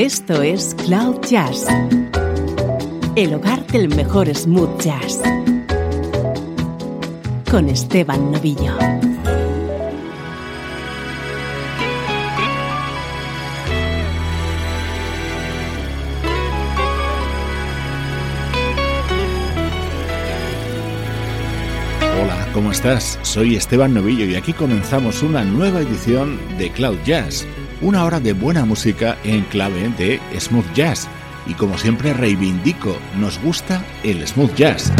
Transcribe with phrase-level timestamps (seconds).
[0.00, 1.66] Esto es Cloud Jazz,
[3.16, 5.20] el hogar del mejor smooth jazz,
[7.50, 8.78] con Esteban Novillo.
[22.22, 23.18] Hola, ¿cómo estás?
[23.20, 27.46] Soy Esteban Novillo y aquí comenzamos una nueva edición de Cloud Jazz
[27.80, 31.08] una hora de buena música en clave de smooth jazz.
[31.46, 34.92] Y como siempre reivindico, nos gusta el smooth jazz.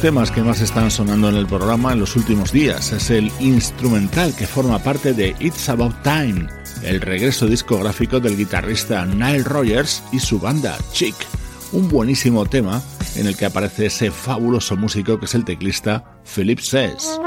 [0.00, 2.92] Temas que más están sonando en el programa en los últimos días.
[2.92, 6.46] Es el instrumental que forma parte de It's About Time,
[6.84, 11.16] el regreso discográfico del guitarrista Nile Rogers y su banda Chick.
[11.72, 12.80] Un buenísimo tema
[13.16, 17.18] en el que aparece ese fabuloso músico que es el teclista Philip Says.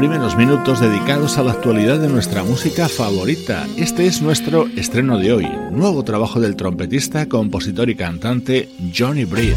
[0.00, 3.66] Primeros minutos dedicados a la actualidad de nuestra música favorita.
[3.76, 9.56] Este es nuestro estreno de hoy, nuevo trabajo del trompetista, compositor y cantante Johnny Breed.